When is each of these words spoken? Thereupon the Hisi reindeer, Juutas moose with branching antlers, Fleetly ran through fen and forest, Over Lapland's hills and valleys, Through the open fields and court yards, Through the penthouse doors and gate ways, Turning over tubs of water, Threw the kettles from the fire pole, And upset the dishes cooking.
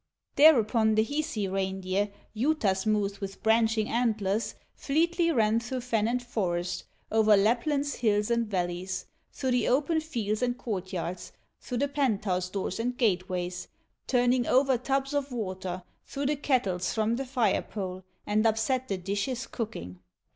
Thereupon 0.35 0.95
the 0.95 1.03
Hisi 1.05 1.47
reindeer, 1.47 2.09
Juutas 2.35 2.87
moose 2.87 3.21
with 3.21 3.43
branching 3.43 3.87
antlers, 3.87 4.55
Fleetly 4.73 5.31
ran 5.31 5.59
through 5.59 5.81
fen 5.81 6.07
and 6.07 6.23
forest, 6.23 6.85
Over 7.11 7.37
Lapland's 7.37 7.97
hills 7.97 8.31
and 8.31 8.47
valleys, 8.47 9.05
Through 9.31 9.51
the 9.51 9.67
open 9.67 9.99
fields 10.01 10.41
and 10.41 10.57
court 10.57 10.91
yards, 10.91 11.33
Through 11.59 11.77
the 11.77 11.87
penthouse 11.87 12.49
doors 12.49 12.79
and 12.79 12.97
gate 12.97 13.29
ways, 13.29 13.67
Turning 14.07 14.47
over 14.47 14.75
tubs 14.75 15.13
of 15.13 15.31
water, 15.31 15.83
Threw 16.07 16.25
the 16.25 16.35
kettles 16.35 16.91
from 16.95 17.17
the 17.17 17.25
fire 17.27 17.61
pole, 17.61 18.03
And 18.25 18.43
upset 18.47 18.87
the 18.87 18.97
dishes 18.97 19.45
cooking. 19.45 19.99